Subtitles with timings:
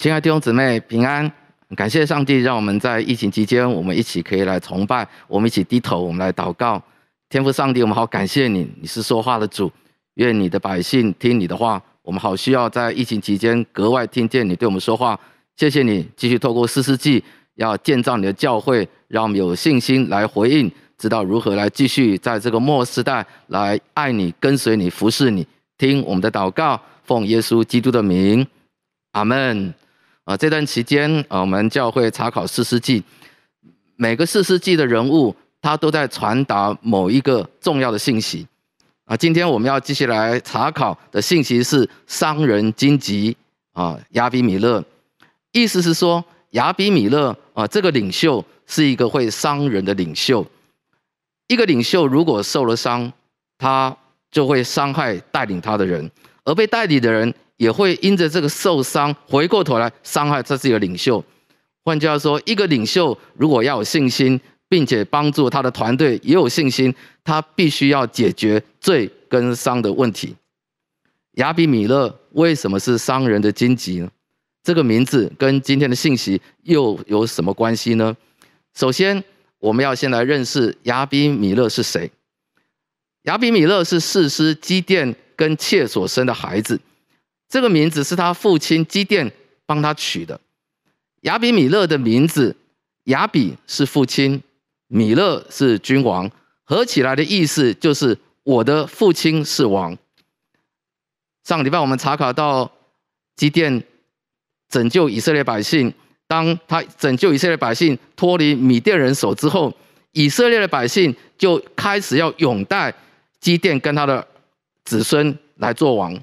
[0.00, 1.30] 亲爱弟兄姊妹平安，
[1.76, 6.82] 感谢上帝让我们在疫情期间，我们一起可以来崇拜，我们一起低头，我们来祷告。
[7.28, 9.70] 天父上帝，我们好感谢你，你是说话的主，
[10.14, 11.78] 愿你的百姓听你的话。
[12.00, 15.20] 我们好需要在疫情期间格外听见你对我们说话。
[15.58, 17.22] 谢谢你继续透过四世纪，
[17.56, 25.46] 要建造你的教会，让我们有信心来回应，知道如何来继续在这个末世代来爱你、跟随你、服侍你。
[25.76, 28.46] 听我们的祷告，奉耶稣基督的名，
[29.12, 29.74] 阿门。
[30.30, 33.02] 啊，这段期间，啊，我们教会查考四世纪，
[33.96, 38.46] 每个四世纪的人物，他都在传达某一个重要的信息。
[39.06, 43.36] 啊，今天我们要继续来查考的信息是商人荆棘
[43.72, 44.84] 啊，亚比米勒，
[45.50, 50.46] 意思是说亚比米勒啊，这个领袖是一个会伤人的领袖。
[51.48, 53.12] 一个领袖如果受了伤，
[53.58, 53.96] 他
[54.30, 56.08] 就会伤害带领他的人，
[56.44, 57.34] 而被带领的人。
[57.60, 61.22] 也会因着这个受伤，回过头来伤害他自己的领袖。
[61.84, 70.34] 换句话说，一个领袖如果要有信心，并且帮助他的团队也有信心，他必须要解决罪跟伤的问题。
[71.32, 74.10] 亚比米勒为什么是伤人的荆棘呢？
[74.62, 78.16] 这个名字跟今天的信息又有什么关系呢？
[78.74, 79.22] 首先，
[79.58, 82.10] 我们要先来认识亚比米勒是谁。
[83.24, 86.80] 亚比米勒是士师基甸跟妾所生的孩子。
[87.50, 89.30] 这个名字是他父亲基甸
[89.66, 90.40] 帮他取的。
[91.22, 92.56] 亚比米勒的名字，
[93.04, 94.40] 亚比是父亲，
[94.86, 96.30] 米勒是君王，
[96.64, 99.98] 合起来的意思就是我的父亲是王。
[101.44, 102.70] 上个礼拜我们查考到
[103.34, 103.82] 基甸
[104.68, 105.92] 拯救以色列百姓，
[106.28, 109.74] 当他拯救以色列百姓脱离米甸人手之后，
[110.12, 112.94] 以色列的百姓就开始要拥戴
[113.40, 114.24] 基甸跟他的
[114.84, 116.16] 子孙来做王。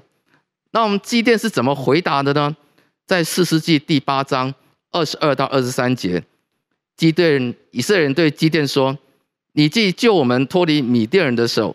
[0.70, 2.56] 那我们基甸是怎么回答的呢？
[3.06, 4.54] 在四世纪第八章
[4.90, 6.22] 二十二到二十三节，
[6.96, 8.98] 基甸以色列人对基甸说
[9.54, 11.74] ：“你既救我们脱离米甸人的手，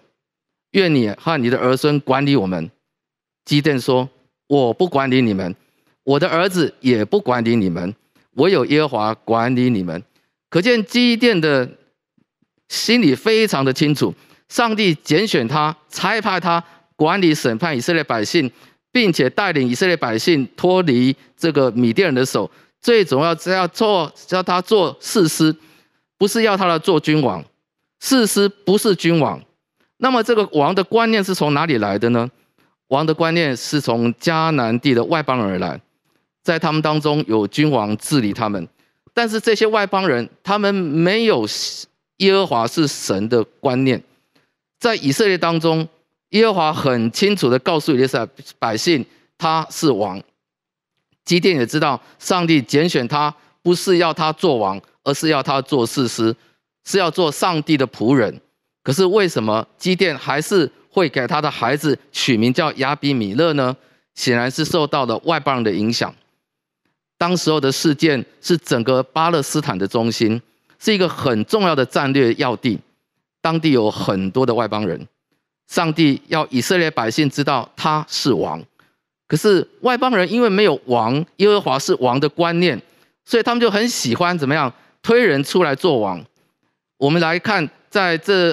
[0.72, 2.70] 愿你和你的儿孙管理我们。”
[3.46, 4.08] 基甸说
[4.48, 5.56] ：“我不管理你们，
[6.04, 7.96] 我的儿子也不管理你们，
[8.34, 10.04] 唯有耶和华管理你们。”
[10.52, 11.68] 可见基甸的
[12.70, 14.14] 心里非常的清楚，
[14.50, 16.64] 上帝拣选他，差派他
[16.96, 18.52] 管理审判以色列百姓。
[18.94, 22.50] 并且带领以色列百姓脱离这个米甸人的手，
[22.80, 25.54] 最重要是要做，叫他做士师，
[26.16, 27.44] 不是要他来做君王。
[28.00, 29.42] 士师不是君王，
[29.98, 32.30] 那么这个王的观念是从哪里来的呢？
[32.90, 35.82] 王的观念是从迦南地的外邦人而来，
[36.44, 38.68] 在他们当中有君王治理他们，
[39.12, 41.48] 但是这些外邦人他们没有
[42.18, 44.04] 耶和华是神的观念，
[44.80, 45.90] 在以色列当中。
[46.34, 49.06] 耶和华很清楚的告诉以色列百姓，
[49.38, 50.22] 他是王。
[51.24, 56.36] 基甸也知道，上帝拣选他不是要他做王，而是要他做士师，
[56.86, 58.42] 是要做上帝的仆人。
[58.82, 63.76] 可是为什么基甸还是会给他的孩子取名叫亚比米勒呢？
[64.16, 66.14] 显然是受到了外邦人的影响。
[67.18, 70.42] 当时候的事件是整个巴勒斯坦的中心，
[70.80, 72.80] 是一个很重要的战略要地，
[73.40, 75.08] 当地有很多的外邦人。
[75.74, 78.62] 上帝要以色列百姓知道他是王，
[79.28, 82.80] 可是外邦人因为没有王，耶和华是王的观念，
[83.26, 86.24] 所以他们就很喜欢怎么样推人出来做王。
[86.98, 88.52] 我们来看，在这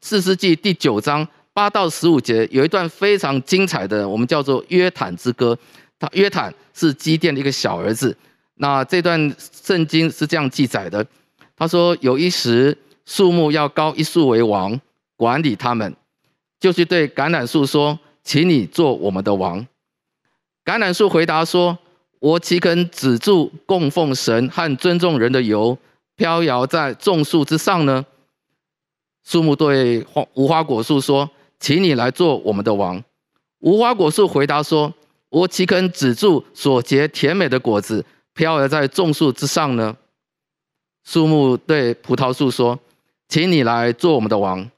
[0.00, 5.58] 士师记第九章八到十五节，有一段非常精彩的，我们叫做约坦之歌。
[5.98, 8.16] 他约坦是基甸的一个小儿子。
[8.54, 9.34] 那这段
[9.64, 11.04] 圣经是这样记载的：
[11.56, 14.80] 他说，有一时树木要高一树为王，
[15.16, 15.92] 管理他们。
[16.62, 19.66] 就去对橄榄树说：“请你做我们的王。”
[20.64, 21.76] 橄榄树回答说
[22.20, 25.76] ：“我岂肯止住供奉神和尊重人的油，
[26.14, 28.06] 飘摇在众树之上呢？”
[29.26, 31.28] 树木对无花果树说
[31.58, 33.02] ：“请你来做我们的王。”
[33.58, 34.94] 无花果树回答说
[35.30, 39.96] ：“我岂肯止住所结甜美的果子，飘摇在众树之上呢？”
[41.02, 42.78] 树木对葡萄树说
[43.26, 44.70] ：“请你来做我们的王。”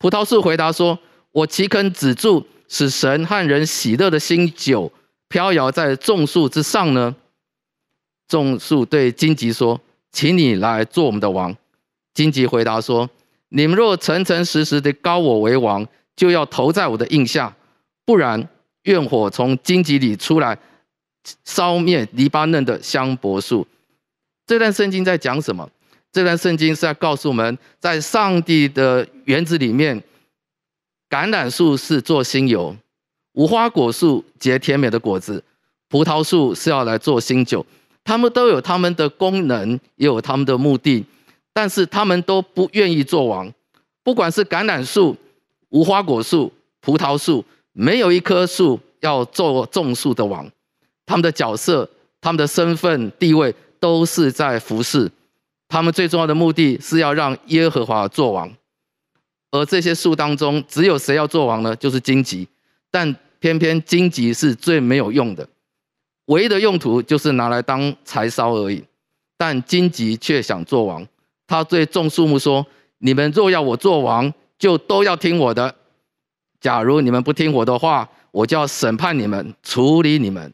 [0.00, 0.98] 葡萄树回答说。
[1.32, 4.90] 我岂肯止住使神和人喜乐的新酒
[5.28, 7.14] 飘摇在众树之上呢？
[8.26, 9.80] 众树对荆棘说
[10.12, 11.54] ：“请你来做我们的王。”
[12.14, 13.08] 荆棘回答说
[13.50, 15.86] ：“你们若诚诚实实的高我为王，
[16.16, 17.54] 就要投在我的印下；
[18.04, 18.48] 不然，
[18.82, 20.58] 愿火从荆棘里出来，
[21.44, 23.66] 烧灭黎巴嫩的香柏树。”
[24.46, 25.68] 这段圣经在讲什么？
[26.10, 30.02] 这段圣经是在告诉我们，在上帝的园子里面。
[31.08, 32.76] 橄榄树是做新油，
[33.32, 35.42] 无花果树结甜美的果子，
[35.88, 37.64] 葡萄树是要来做新酒，
[38.04, 41.04] 他们都有他们的功能，也有他们的目的，
[41.54, 43.50] 但是他们都不愿意做王。
[44.04, 45.16] 不管是橄榄树、
[45.70, 50.50] 无花果树、葡萄树，没有一棵树要做种树的王。
[51.06, 51.88] 他们的角色、
[52.20, 55.10] 他们的身份地位都是在服侍。
[55.68, 58.50] 他们最重要的目的是要让耶和华做王。
[59.50, 61.74] 而这些树当中，只有谁要做王呢？
[61.76, 62.46] 就是荆棘。
[62.90, 65.48] 但偏偏荆棘是最没有用的，
[66.26, 68.82] 唯一的用途就是拿来当柴烧而已。
[69.36, 71.06] 但荆棘却想做王。
[71.46, 72.66] 他对众树木说
[72.98, 75.74] ：“你们若要我做王，就都要听我的。
[76.60, 80.52] 假如你们不听我的话，我就要审判你们，处理你们。”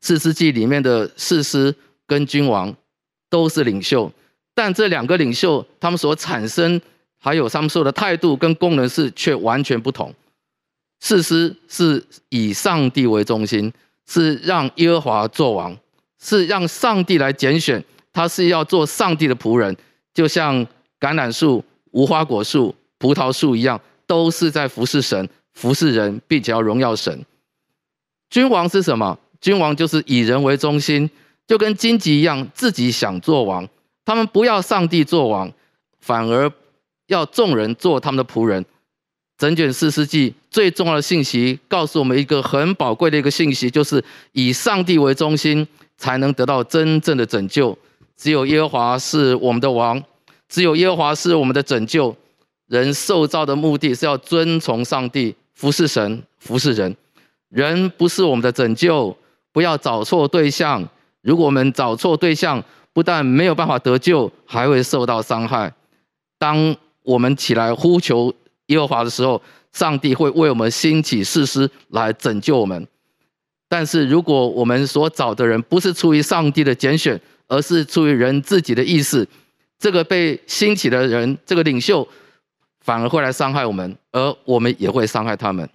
[0.00, 1.74] 四世纪里面的士师
[2.06, 2.74] 跟君王
[3.28, 4.10] 都是领袖，
[4.54, 6.80] 但这两个领袖他们所产生
[7.20, 10.12] 还有他们说的态度跟功能是却完全不同。
[11.00, 13.72] 士师是以上帝为中心，
[14.06, 15.76] 是让耶和华做王，
[16.20, 17.82] 是让上帝来拣选，
[18.12, 19.76] 他是要做上帝的仆人，
[20.12, 20.54] 就像
[20.98, 27.24] 橄榄树、无花果树、葡萄树一样，都是在服侍神、服侍人，并且要荣耀神。
[28.28, 29.18] 君王是什么？
[29.40, 31.08] 君王就是以人为中心，
[31.46, 33.66] 就跟荆棘一样，自己想做王。
[34.04, 35.50] 他们不要上帝做王，
[36.00, 36.52] 反而
[37.10, 38.64] 要众人做他们的仆人。
[39.36, 44.02] 整卷四世纪最重要的信息，告诉我们一个很宝贵的一个信息，就是
[44.32, 45.66] 以上帝为中心，
[45.96, 47.76] 才能得到真正的拯救。
[48.16, 50.02] 只有耶和华是我们的王，
[50.48, 52.14] 只有耶和华是我们的拯救。
[52.68, 56.94] 人受造的目的是要遵从上帝，服侍神，服侍人。
[57.48, 59.16] 人不是我们的拯救。
[59.52, 60.88] 不要找错对象。
[61.22, 62.62] 如果我们找错对象，
[62.92, 65.72] 不但没有办法得救，还会受到伤害。
[66.38, 68.32] 当我们起来呼求
[68.66, 69.40] 耶和华的时候，
[69.72, 72.86] 上帝会为我们兴起士师来拯救我们。
[73.68, 79.26] 但是，如果我们所找的人不是出于上帝的拣选，而是出于人自己的意思，
[79.78, 82.06] 这个被兴起的人，这个领袖，
[82.80, 85.68] 反而会来伤害我们，而我们也会伤害他们。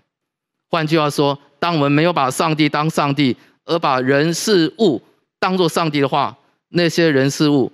[0.69, 5.01] 换句话说，当我们没有把上帝当上帝，而把人事物
[5.39, 6.37] 当作上帝的话，
[6.69, 7.71] 那些人事物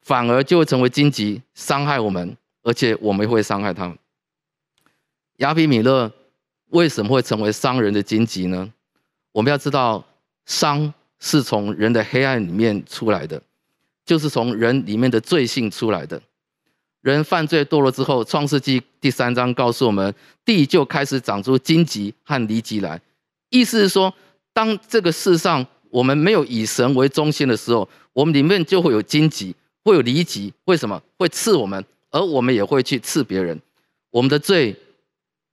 [0.00, 2.34] 反而就会成为荆棘，伤害我们，
[2.68, 3.96] 而且我们会伤害他们。
[5.36, 6.12] 亚比米勒
[6.66, 8.70] 为什么会成为伤人的荆棘呢？
[9.32, 10.04] 我们要知道，
[10.44, 13.40] 伤是从人的黑暗里面出来的，
[14.04, 16.20] 就是从人里面的罪性出来的。
[17.00, 20.14] 人犯罪堕落之后，《创世记》第三章告诉我们，
[20.44, 23.00] 地就开始长出荆棘和离疾来，
[23.48, 24.12] 意思是说。
[24.50, 29.54] 当这个世上我们没有以神为中心的时候，我们里面就会有荆棘，
[29.84, 30.52] 会有离疾。
[30.64, 31.84] 为什么会刺我们？
[32.10, 33.60] 而我们也会去刺别人。
[34.10, 34.76] 我们的罪，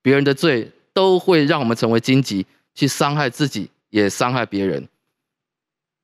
[0.02, 4.88] 别人的罪，都会让我们成为荆棘，去伤害自己，也伤害别人。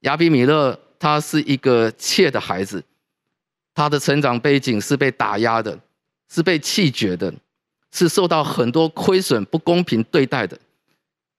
[0.02, 2.84] 亚比米勒他是一个妾的孩子，
[3.74, 5.80] 他的成长背景是被打压的，
[6.30, 7.34] 是被弃绝的，
[7.92, 10.60] 是受到很多亏损、不公平对待的。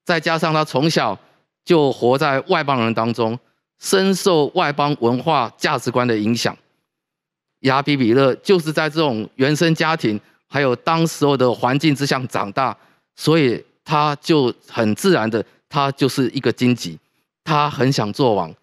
[0.04, 1.18] 再加上他从小。
[1.64, 3.38] 就活在外邦人当中，
[3.78, 6.58] 深受外邦文化价值观的影响。
[7.62, 12.76] 亚比比勒就是在这种原生家庭，还有当时候的环境之下长大，
[13.16, 16.98] 所以他就很自然的，他就是一个荆棘。
[17.44, 18.54] 他很想做王，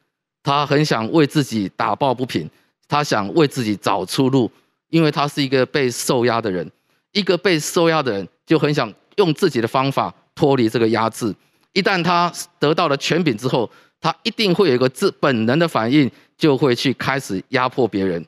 [0.42, 2.50] 他很想为自己打抱不平，
[2.88, 4.50] 他想为自己找出路，
[4.89, 6.70] 因为他是一个被受压的人，
[7.12, 11.36] 一个被受压的人就很想用自己的方法脱离这个压制。
[11.74, 18.25] 一旦他得到了权柄之后，他一定会有一个自本能的反应，就会去开始压迫别人。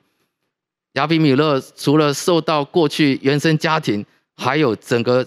[0.94, 4.06] 亚比米勒除了受到过去原生家庭，
[4.36, 5.26] 还有整个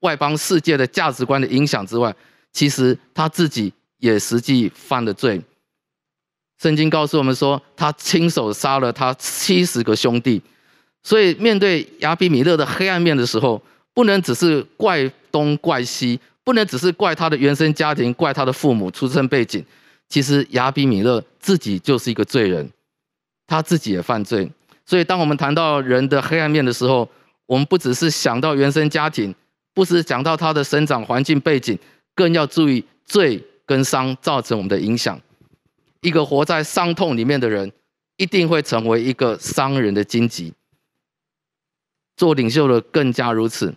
[0.00, 2.14] 外邦世界的价值观的影响之外，
[2.52, 5.40] 其实他自己也实际犯了罪。
[6.60, 10.42] 圣经告诉我们说，他亲手杀了他七十个兄弟。
[11.02, 13.62] 所以面对亚比米勒的黑暗面的时候，
[13.94, 16.18] 不能只是怪东怪西。
[16.46, 19.64] 不能只是怪他的原生家庭，怪他的父母出生背景。
[20.08, 22.70] 其实亚比米勒自己就是一个罪人，
[23.48, 24.48] 他自己也犯罪。
[24.86, 27.08] 所以，当我们谈到人的黑暗面的时候，
[27.46, 29.34] 我们不只是想到原生家庭，
[29.74, 31.76] 不是讲到他的生长环境背景，
[32.14, 35.20] 更要注意罪跟伤造成我们的影响。
[36.02, 37.72] 一个活在伤痛里面的人，
[38.16, 40.52] 一定会成为一个伤人的荆棘。
[42.16, 43.74] 做领袖的更加如此。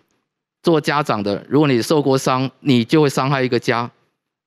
[0.61, 3.89] 做家长的，如果你受过伤，你就会伤害一个家；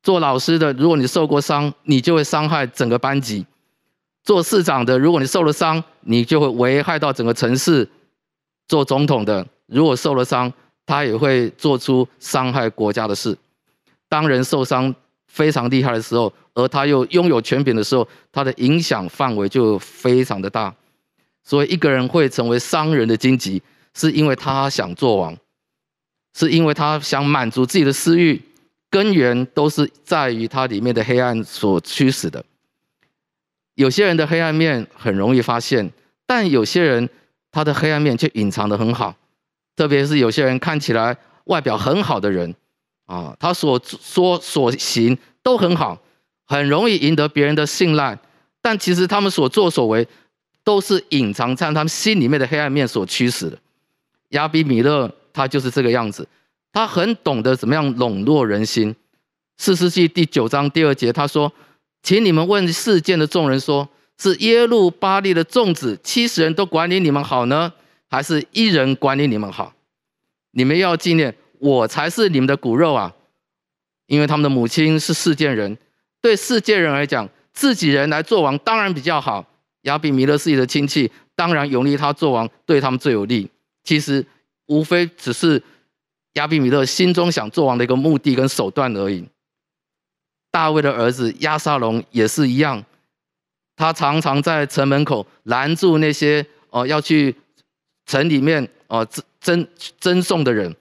[0.02, 3.44] 做老师的，如果你受过伤，你就会伤害整个班级；
[4.24, 7.84] 做市长的，如果你受了伤，你就会危害到整个城市；
[8.68, 10.52] 做总统的，如果受了伤，
[10.86, 13.36] 他也会做出伤害国家的事。
[14.08, 14.94] 当人受伤，
[15.26, 20.72] 非常厉害的时候，而他又拥有权柄的时候，他的影响范围就非常的大。
[21.42, 23.60] 所以一个人会成为商人的荆棘，
[23.94, 25.36] 是因为他想做王，
[26.38, 28.40] 是因为他想满足自己的私欲，
[28.88, 32.44] 根源都是在于他里面的黑暗所驱使的。
[33.74, 35.90] 有些人的黑暗面很容易发现，
[36.26, 37.08] 但有些人
[37.50, 39.14] 他的黑暗面却隐藏得很好，
[39.74, 42.54] 特别是有些人看起来外表很好的人，
[43.06, 45.98] 啊，他所说所行都很好，
[46.44, 48.18] 很容易赢得别人的信赖，
[48.60, 50.06] 但其实他们所作所为
[50.62, 53.58] 都是隐藏在他们心里面的黑暗面所驱使的。
[54.30, 56.28] 亚比米勒他就是这个样子，
[56.72, 58.94] 他很懂得怎么样笼络人心。
[59.56, 61.50] 四世纪第九章第二节他说。
[62.02, 67.72] 请你们问世间的众人说：是耶路巴利的众子七十人都管理你们好呢，
[68.08, 69.72] 还是一人管理你们好？
[70.50, 73.14] 你们要纪念我才是你们的骨肉啊！
[74.06, 75.78] 因为他们的母亲是世界人，
[76.20, 79.46] 对世界人来讲，自己人来做王当然比较好。
[79.82, 83.48] 亚比米勒自己的亲戚，当然拥立他做王对他们最有利。
[83.82, 84.24] 其实
[84.66, 85.60] 无非只是
[86.34, 89.24] 亚比米勒心中想做王的一个目的跟手段而已。
[90.52, 92.84] 大卫的儿子亚撒龙也是一样，
[93.74, 97.34] 他常常在城门口拦住那些哦要去
[98.06, 99.04] 城里面哦
[99.40, 99.66] 争
[99.98, 100.76] 争送的人，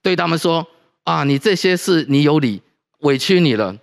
[0.00, 0.66] 对他们说：
[1.02, 2.62] 啊，你这些事你有理，
[3.00, 3.76] 委屈你了。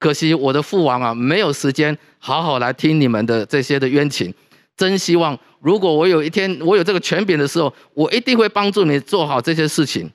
[0.00, 4.34] 可惜我的父王啊，没有时间好好来听你们的这些的冤情。
[4.76, 10.10] 真希望如果我有一天我有这个权柄的时候，我一定会帮助你做好这些事情。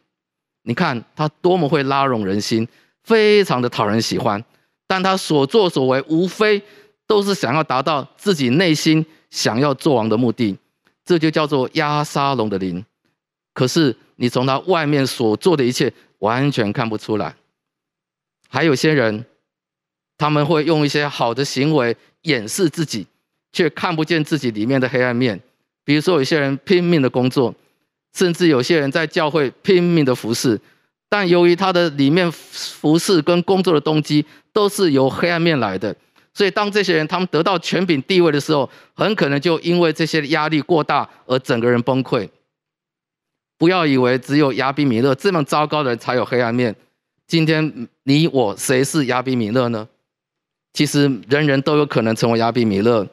[0.63, 2.67] 你看他多么会拉拢人心。
[3.07, 4.43] 非常的讨人喜欢，
[4.85, 6.61] 但他所作所为无非
[7.07, 10.57] 都是想要达到自己内心想要做王的目的，
[11.05, 12.83] 这就叫做压沙龙的灵。
[13.53, 17.33] 可是你从他外面所做的一切完全看不出来。
[18.49, 19.25] 还有些人，
[20.17, 23.07] 他们会用一些好的行为掩饰自己，
[23.53, 25.39] 却看不见自己里面的黑暗面。
[25.85, 27.55] 比如说，有些人拼命的工作，
[28.13, 30.59] 甚至有些人在教会拼命的服侍。
[31.09, 35.95] 但由于他的里面服侍跟工作的动机都是由黑暗面来的，
[36.33, 42.27] 所以当这些人他们得到权柄地位的时候，很可能就因为这些压力过大而整个人崩溃。
[43.57, 46.75] 不要以为只有亚比米勒这么糟糕的人才有黑暗面。
[47.25, 49.87] 今天你我谁是亚比米勒呢？
[50.73, 53.07] 其实人人都有可能成为亚比米勒。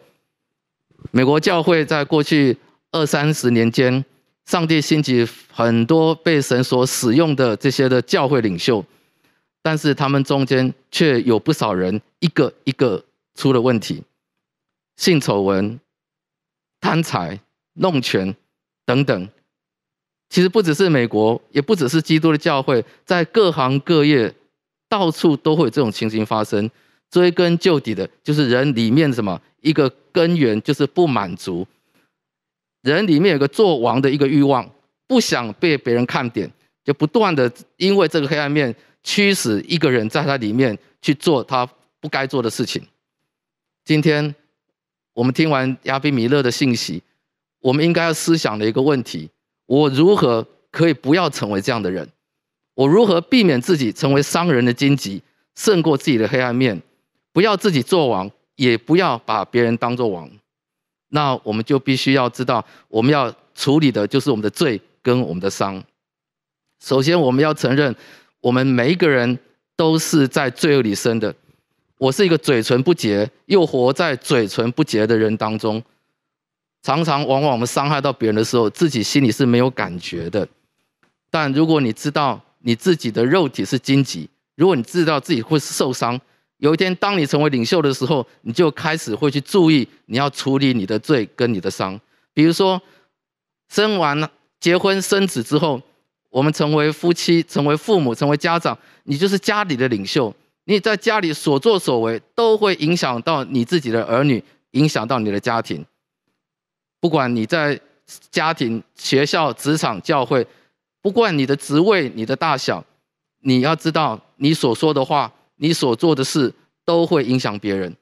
[1.12, 2.58] 美国教会在过去
[2.90, 4.04] 二三十年间。
[4.46, 8.84] 上帝兴起很多被神所使用的这些的教会领袖，
[9.62, 13.02] 但是他们中间却有不少人一个一个
[13.34, 14.02] 出了问题，
[14.96, 15.80] 性丑闻、
[16.80, 17.40] 贪财、
[17.74, 18.34] 弄权
[18.84, 19.28] 等等。
[20.28, 24.34] 其实不只是美国，也不只是基督的教会，在各行各业
[24.88, 26.70] 到处都会有这种情形发生。
[27.10, 31.64] 追根究底的，就是人里面什么一个根源，就是不满足。
[32.93, 34.69] 人里面有个做王的一个欲望，
[35.07, 36.50] 不想被别人看点，
[36.85, 41.67] 就不断的因为这个黑暗面驱使一个人在他里面去做他
[41.99, 42.87] 不该做的事情。
[43.85, 44.35] 今天
[45.14, 47.03] 我们听完亚比米勒的信息，
[47.61, 49.31] 我们应该要思想的一个问题：
[49.67, 52.07] 我如何可以不要成为这样的人？
[52.75, 55.23] 我如何避免自己成为商人的荆棘，
[55.55, 56.83] 胜过自己的黑暗面？
[57.33, 60.31] 不要自己做王，也不要把别人当做王。
[61.14, 65.80] 那我们就必须要知道，我们要处理的就是我们的罪跟我们的伤。
[66.83, 67.94] 首先，我们要承认，
[68.40, 69.38] 我们每一个人
[69.76, 71.33] 都是在罪恶里生的。
[71.99, 75.80] 我是一个嘴唇不洁又活在嘴唇不洁的人当中，
[76.83, 80.47] 常常往往我们伤害到别人的时候，自己心里是没有感觉的。
[81.30, 86.21] 但如果你知道你自己的肉体是荆棘，如果你知道自己会受伤。
[86.58, 92.00] 有一天，当你成为领袖的时候，你就开始会去注意你要处理你的罪跟你的伤。
[92.32, 92.80] 比如说，
[93.68, 94.30] 生完
[94.61, 95.80] 结婚生子之后，
[96.30, 100.34] 我们成为夫妻、成为父母、成为家长，你就是家里的领袖。
[100.64, 105.84] 你在家里所作所为，都会影响到你自己的儿女，影响到你的家庭。
[107.00, 107.78] 不管你在
[108.30, 110.46] 家庭、学校、职场、教会，
[111.02, 112.82] 不管你的职位、你的大小，
[113.40, 115.30] 你要知道你所说的话。
[115.56, 116.52] 你所做的事
[116.84, 117.94] 都会影响别人。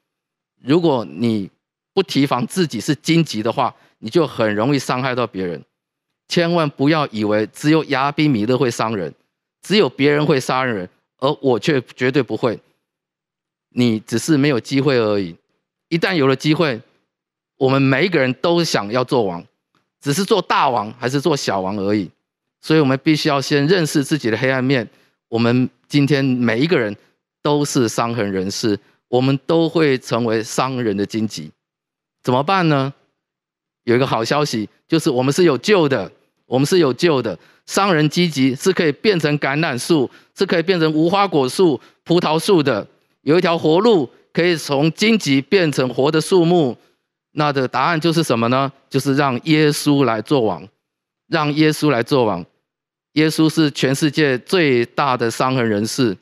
[0.61, 1.50] 如果你
[1.92, 5.62] 不提防自己是荆棘的话，你就很容易伤害到别人。
[6.28, 9.12] 千万不要以为只有亚比米勒会伤人，
[9.61, 12.59] 只有别人会杀人，而我却绝对不会。
[13.75, 15.37] 你只是没有机会而已。
[15.88, 16.80] 一旦有了机会，
[17.59, 19.44] 我们每一个人都想要做王，
[20.00, 22.11] 只是做大王还是做小王而已。
[22.61, 24.88] 所以我们必须要先认识自己的黑暗面。
[25.28, 26.97] 我们今天每一个人。
[27.42, 31.50] 都是伤痕人士，我们都会成为伤人的荆棘，
[32.22, 32.92] 怎么办呢？
[33.84, 36.11] 有一个好消息，就是我们是有救的，
[36.46, 37.38] 我们是有救的。
[37.66, 42.87] 伤人荆棘是可以变成橄榄树，是可以变成无花果树、葡萄树的。
[43.22, 46.76] 有一条活路，可以从荆棘变成活的树木。
[47.32, 48.70] 那的答案就是什么呢？
[48.90, 50.66] 就是让耶稣来做王，
[51.28, 52.44] 让耶稣来做王。
[53.12, 56.16] 耶稣是全世界最大的伤痕人士，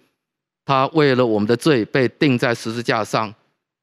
[0.71, 3.35] 他为了我们的罪被钉在十字架上。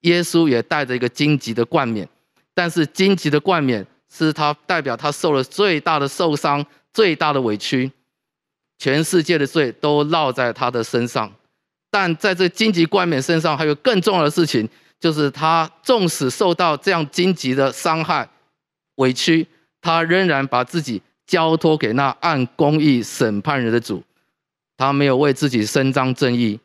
[0.03, 2.07] 耶稣也带着一个荆棘的冠冕，
[2.53, 7.91] 但是荆棘的冠冕是他代表他受了最大的受伤、最大的委屈，
[8.79, 11.29] 全世界的罪都落在他的身上。
[11.91, 14.69] 但在这荆棘冠冕身上，还有更重要的事情。
[14.97, 18.29] 就是他，纵使受到这样荆棘的伤害、
[18.95, 19.45] 委屈，
[19.81, 24.01] 他仍然把自己交托给那按公义审判人的主。
[24.77, 26.57] 他没有为自己伸张正义。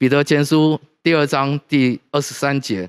[0.00, 2.88] 彼得前书第二章第二十三节，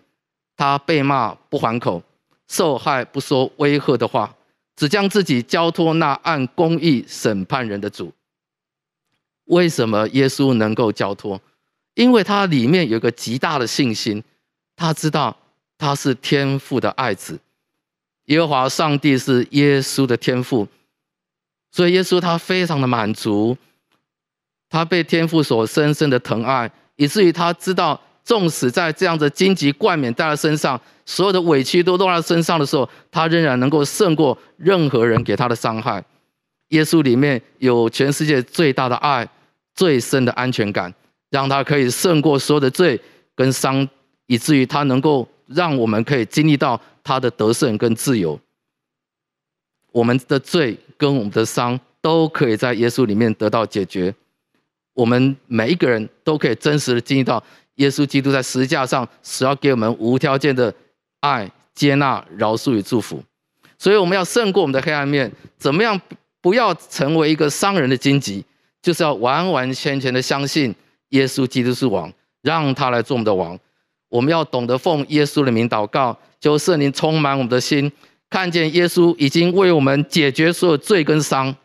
[0.56, 2.02] 他被骂不还口，
[2.48, 4.34] 受害不说威吓的话，
[4.78, 8.14] 只将自己交托那按公义审判人的主。
[9.48, 11.42] 为什么耶稣能够交托？
[11.96, 14.24] 因为他里面有个极大的信心。
[14.78, 15.36] 他知道
[15.78, 17.38] 他是天父的爱子，
[18.28, 20.66] 耶和华上帝是耶稣的天父，
[21.74, 23.58] 所以耶稣他非常的满足，
[24.70, 36.04] 他被天父所深深的疼爱，以至于他知道，纵使在这样的荆棘冠冕在身上，所有的委屈都落在身上的时候，他仍然能够胜过任何人给他的伤害。
[36.68, 39.28] 耶稣里面有全世界最大的爱，
[39.74, 40.94] 最深的安全感，
[41.32, 43.02] 让他可以胜过所有的罪
[43.36, 43.90] 跟伤。
[44.28, 48.40] 以至于他能够让我们可以经历到他的得胜跟自由，
[49.92, 54.14] 我们的罪跟我们的伤都可以在耶稣里面得到解决。
[55.02, 57.44] 我们每一个人都可以真实的经历到
[57.78, 60.72] 耶稣基督在十字架上是要给我们无条件的
[61.22, 63.20] 爱、接纳、饶恕与祝福。
[63.80, 66.00] 所以我们要胜过我们的黑暗面，怎么样
[66.40, 68.46] 不要成为一个伤人的荆棘？
[68.80, 70.76] 就是要完完全全的相信
[71.10, 73.58] 耶稣基督是王，让他来做我们的王。
[74.08, 77.92] 我们要懂得奉耶稣的名祷告，求圣灵充满我们的心，
[78.30, 81.56] 看见耶稣已经为我们解决所有罪跟伤。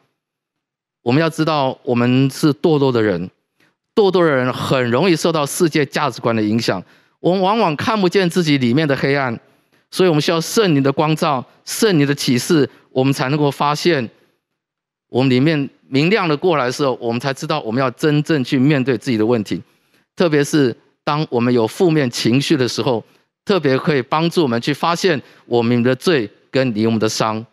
[1.02, 3.30] 我们要知道，我们是堕落的人，
[3.96, 6.80] 堕落的人很容易受到世界价值观的影响，
[7.18, 9.36] 我们往往看不见自己里面的黑暗，
[9.90, 14.08] 所以我们需要圣灵的光照、圣灵的启示，我们才能够发现
[15.08, 19.60] 我们里面明亮的过来的时候，我们才知道我们要真正去面对自己的问题，
[20.14, 20.76] 特别是。
[21.06, 23.04] 当我们有负面情绪的时候，
[23.44, 27.46] 特别可以帮助我们去发现我们的罪跟离我们的伤，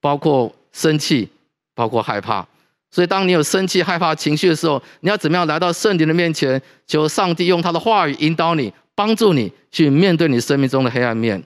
[0.00, 1.28] 包括生气，
[1.74, 2.48] 包括害怕。
[2.90, 11.42] 所以，当你有生气、害怕情绪的时候，你要怎么样来到圣灵的面前，求上帝用他的话语引导你，帮助你去面对你生命中的黑暗面。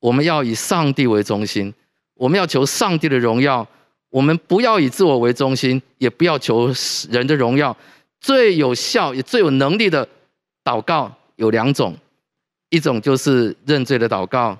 [0.00, 1.72] 我们要以上帝为中心，
[2.14, 3.66] 我们要求上帝的荣耀，
[4.10, 6.72] 我们不要以自我为中心，也不要求
[7.10, 7.76] 人的荣耀。
[8.20, 10.08] 最有效也最有能力的。
[10.64, 11.92] 祷告有两种，
[12.68, 14.56] 一种就是认罪的祷告，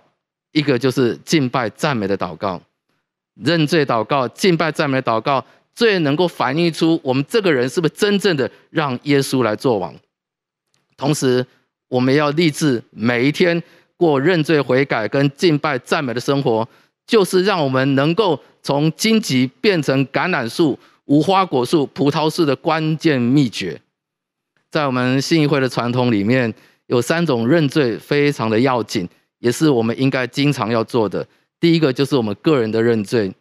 [0.50, 2.60] 一个就是敬拜赞美的祷告。
[3.34, 9.94] 认罪祷告、敬拜赞美的祷告，最能够反映出我们这个人是不是真正的让耶稣来做王。
[10.96, 11.44] 同时，
[11.88, 13.62] 我们要立志每一天
[13.96, 16.68] 过认罪悔改跟敬拜赞美的生活，
[17.06, 23.80] 就是让我们能够从荆棘变成橄榄树、无花果树、葡萄树的关键秘诀。
[24.70, 26.52] 在我们信义会的传统里面，
[26.86, 29.08] 有三种认罪非常的要紧，
[29.38, 31.26] 也是我们应该经常要做的。
[31.58, 33.32] 第一个就是我们个人的认罪，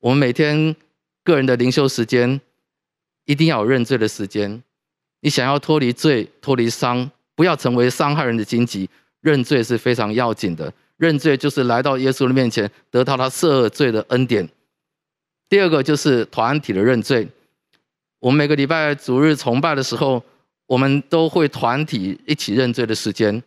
[0.00, 0.74] 我们每天
[1.24, 2.40] 个人的灵修时间
[3.24, 4.62] 一定要有认罪的时间。
[5.20, 8.88] 你想要脱离罪、脱离伤，不要成为伤害人的荆棘，
[9.20, 10.72] 认罪是非常要紧的。
[10.98, 14.48] 认罪就是来到耶稣的面前，得到他赦罪的恩典。
[15.48, 17.26] 第二个就是团体的认罪，
[18.20, 20.22] 我们每个礼拜主日崇拜的时候。
[20.66, 23.40] 我们都会团体一起认罪的时间，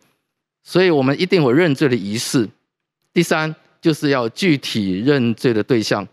[0.62, 2.48] 所以我们一定有认罪的仪式。
[3.12, 6.06] 第三，就是要具体认罪的对象。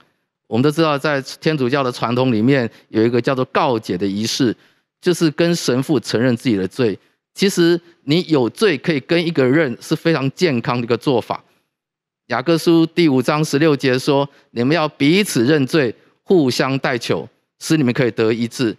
[0.47, 4.55] 我们都知道，在天主教的传统里面，有一个叫做告解的仪式，
[5.01, 6.97] 就是跟神父承认自己的罪。
[7.33, 11.43] 其实你有罪可以跟一个人，是非常健康的一个做法。
[12.27, 17.27] 雅各书第五章十六节说：“你们要彼此认罪，互相代求，
[17.59, 18.75] 使你们可以得医治。”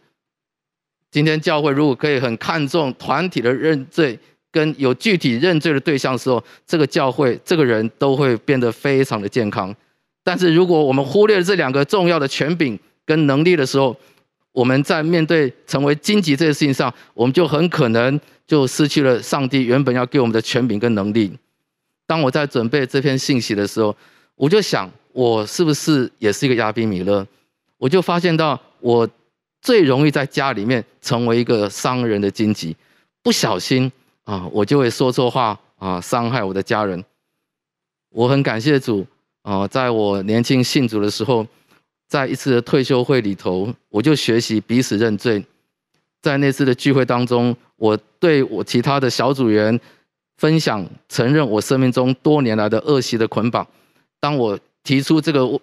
[1.12, 4.18] 今天教会如果可以很看重团体的认罪，
[4.50, 9.74] 跟有具体认罪的对象的时候，这个教会这个人都会变得非常的健康。
[10.26, 13.96] 但是如果我们忽略了这两个重要的权柄跟能力的时候，
[14.50, 21.30] 我们在面对成为荆棘这件事情上，我们就很可能就失去了上帝原本要给我们的权柄跟能力。
[22.08, 23.96] 当我在准备这篇信息的时候，
[24.34, 27.24] 我就想，我是不是也是一个亚比米勒？
[27.78, 29.08] 我就发现到，我
[29.62, 32.74] 最容易在家里面成为一个伤人的荆棘，
[33.22, 33.92] 不小心
[34.24, 37.04] 啊，我就会说错话啊，伤害我的家人。
[38.10, 39.06] 我很感谢主
[39.46, 41.46] 啊，在我年轻信主的时候。
[42.08, 45.44] 在一次的退休会里头，我就学习彼此认罪。
[46.22, 49.80] 在那次的聚会当中，我对我其他的小组员
[50.36, 53.66] 分享，承认我生命中多年来的恶习的捆绑。
[54.20, 55.60] 当我提出这个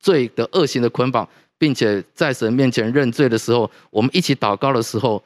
[0.00, 5.22] 罪的恶行的捆绑，并且在神面前认罪的时候，我们一起祷告的时候，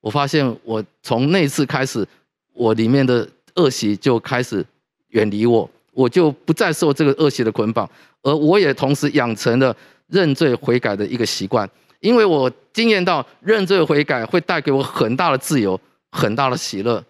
[0.00, 2.08] 我发现我从那次开始，
[2.54, 4.64] 我里面的恶习就开始
[5.08, 5.68] 远离我。
[5.94, 7.88] 我就不再受这个恶习的捆绑，
[8.22, 9.74] 而我也同时养成了
[10.08, 11.68] 认罪悔改的一个习惯，
[12.00, 15.80] 因为我经验到认罪悔改会带给我很大的自由，
[16.10, 17.02] 很大的喜乐。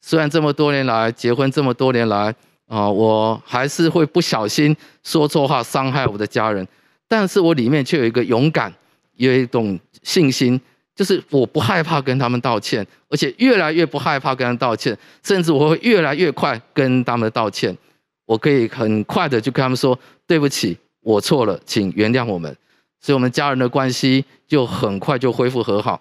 [0.00, 2.34] 虽然这么多年来结婚这么多年来
[2.66, 6.66] 啊，我还是会不小心说错话伤害我的家人，
[7.06, 8.72] 但是我里面却有一个勇敢，
[9.14, 10.60] 有一种信心。
[10.96, 17.76] 就是我不害怕跟他们道歉，而且越来越不害怕跟他们道歉，甚至我会越来越快跟他们道歉。
[18.24, 22.50] 我可以很快的就跟他们说对不起，我错了，请原谅我们。
[22.98, 26.00] 所以，我们家人的关系就很快就恢复和好。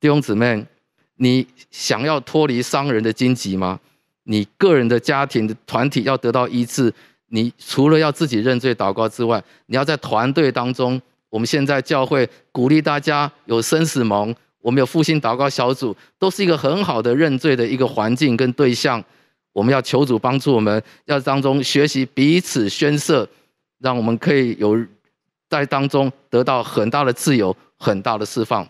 [0.00, 0.66] 弟兄姊妹，
[1.18, 3.78] 你想要脱离伤人的荆棘吗？
[4.24, 6.92] 你个人的家庭的团体要得到医治，
[7.28, 11.00] 你除了要自己认罪祷告之外，你要在团队当中。
[11.30, 19.02] 我们现在教会鼓励大家有生死盟，我们有复兴祷告小组，都是一个很好的认罪的一个环境跟对象。
[19.52, 23.26] 我们要求主帮助我们，要当中学习彼此宣誓，
[23.80, 24.78] 让我们可以有
[25.48, 28.66] 在当中得到很大的自由、很大的释放。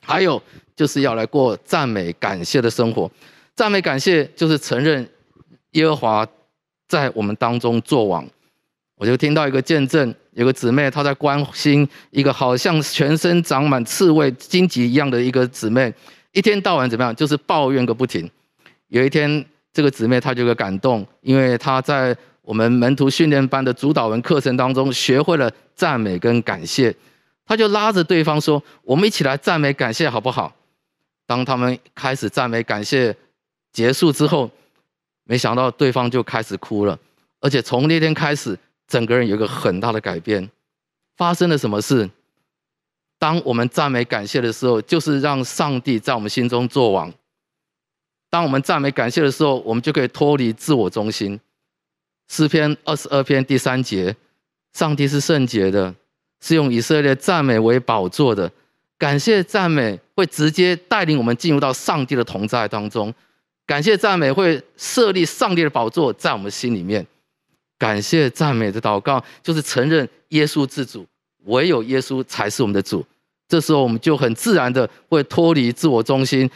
[0.00, 0.40] 还有
[0.76, 3.10] 就是要来过赞美感谢的生活，
[3.56, 5.08] 赞美感谢就是承认
[5.70, 6.26] 耶和华
[6.86, 8.28] 在我们当中作王。
[8.96, 15.92] 我就听到一个见证，有个姊妹她在关心一个好像全身长满刺猬、荆棘一样的一个姊妹，
[16.32, 18.28] 一天到晚怎么样，就是抱怨个不停。
[18.88, 26.94] 有一天，这个姊妹她就有个感动，因为她在我们门徒训练班的主导文课程当中学会了赞美跟感谢，
[27.46, 30.52] 她就拉着对方说：“我们一起来赞美感谢好不好？”
[31.26, 33.16] 当他们开始赞美感谢
[33.72, 34.50] 结束之后，
[35.24, 36.98] 没想到对方就开始哭了，
[37.40, 38.58] 而且从那天开始。
[38.86, 40.50] 整个人有一个很大的改变，
[41.16, 42.08] 发生了什么事？
[43.18, 47.12] 当我们赞美感谢的时候，就是让上帝在我们心中作王。
[48.28, 51.38] 当我们赞美感谢的时候，我们就可以脱离自我中心。
[52.28, 54.14] 诗篇二十二篇第三节：
[54.72, 55.94] 上帝是圣洁的，
[56.40, 58.50] 是用以色列赞美为宝座的。
[58.98, 63.14] 感谢赞美会直接带领我们进入到上帝的同在当中。
[63.66, 67.06] 感谢赞美会设立上帝的宝座在我们心里面。
[67.84, 71.06] 感谢赞美的祷告，就是承认耶稣自主，
[71.44, 73.04] 唯有耶稣才是我们的主。
[73.46, 76.50] 这时候，我们就很自然的会脱离自我中心，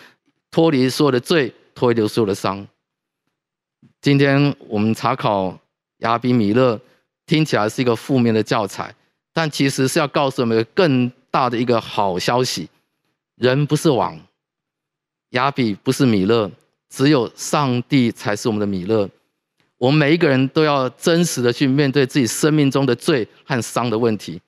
[0.50, 2.66] 脱离所有的罪，脱离所有的伤。
[4.00, 5.60] 今天我们查考
[5.98, 6.80] 亚比米勒，
[7.26, 8.94] 听起来是一个负面的教材，
[9.34, 12.70] 但其实是要告诉我们更大的一个好消息：
[13.34, 14.18] 人不是王，
[15.32, 16.50] 亚比不是米勒，
[16.88, 19.06] 只有上帝才是我们的米勒。
[19.78, 24.40] 我们每一个人都要真实的去面对自己生命中的罪和伤的问题。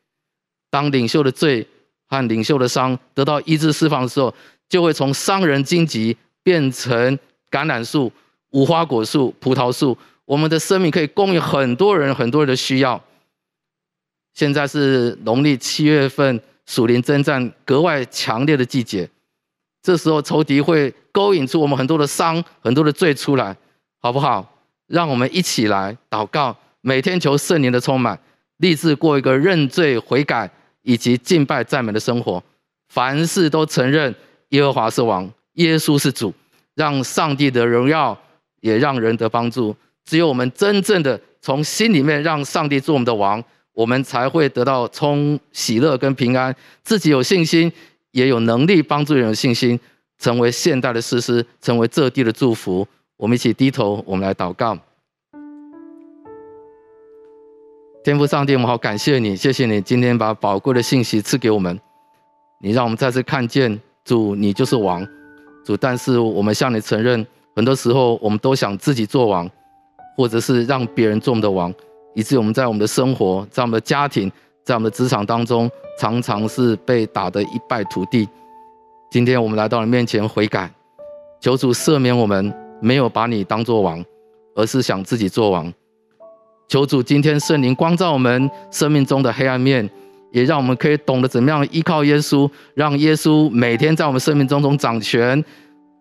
[0.68, 1.66] 当领袖的罪
[2.08, 4.34] 和领袖的伤得到医治释放的时候，
[4.68, 7.16] 就会从伤人荆棘变成
[7.50, 8.12] 橄榄树、
[8.50, 9.96] 无花果树、葡萄树。
[10.24, 13.02] 我们的生命可以供应很多人、很多人的需要。
[14.34, 19.08] 现在是农历七月份，属灵征战格外强烈的季节。
[19.82, 23.56] 这时候仇敌会勾引出我们很多的伤、很多的罪出来，
[24.00, 24.48] 好不好？
[24.90, 28.18] 让我们一起来祷告，每天求圣灵的充满，
[28.56, 30.50] 立志过一个认罪悔改
[30.82, 32.42] 以及敬拜赞美的生活。
[32.88, 34.12] 凡事都承认
[34.48, 36.34] 耶和华是王，耶稣是主，
[36.74, 38.18] 让上帝的荣耀
[38.62, 39.74] 也让人得帮助。
[40.04, 43.40] 只有我们真正的从心里面让上帝做我们的王，
[43.72, 46.52] 我们才会得到充喜乐跟平安。
[46.82, 47.70] 自己有信心，
[48.10, 49.78] 也有能力帮助人有信心，
[50.18, 52.84] 成为现代的诗师，成为这地的祝福。
[53.20, 54.74] 我们一起低头，我们来祷告。
[58.02, 61.78] 天父上帝，我们好感谢你，谢谢你今天把宝贵的信息赐给我们。
[62.62, 65.06] 你让我们再次看见主，你就是王，
[65.62, 65.76] 主。
[65.76, 69.46] 但是我们向你承认，很多时候我们都想自己做王，
[70.16, 71.70] 或者是让别人做我们的王，
[72.14, 74.32] 以致我们在我们的生活、在我们的家庭、
[74.64, 78.26] 在我们的职场当中，常常是被打得一败涂地。
[79.10, 80.72] 今天我们来到你面前悔改，
[81.38, 82.50] 求主赦免我们
[82.80, 84.04] 没有把你当做王，
[84.54, 85.72] 而是想自己做王。
[86.68, 89.88] 求主今天圣灵光照我们生命中的黑暗面，
[90.32, 95.44] 也让我们可以懂得怎么样依靠耶稣，让耶稣每天在我们生命中中掌权。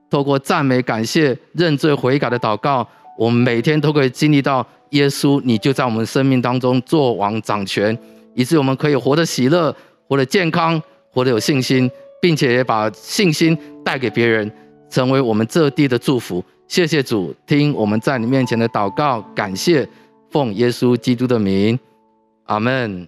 [0.09, 2.87] 透过赞美、感谢、认罪悔改的祷告，
[3.17, 7.97] 我们每天都可以经历到耶稣，你就在我们生命当中做王掌权，
[8.33, 9.75] 以致我们可以活得喜乐、
[10.07, 11.89] 活得健康、活得有信心。
[12.21, 14.51] 并且也把信心带给别人，
[14.89, 16.43] 成为我们这地的祝福。
[16.69, 19.89] 谢谢主，听我们在你面前的祷告，感谢，
[20.29, 21.77] 奉耶稣基督的名，
[22.43, 23.07] 阿门。